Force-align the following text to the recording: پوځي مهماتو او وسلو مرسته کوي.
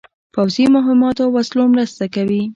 پوځي 0.33 0.65
مهماتو 0.75 1.21
او 1.25 1.31
وسلو 1.35 1.63
مرسته 1.73 2.03
کوي. 2.15 2.43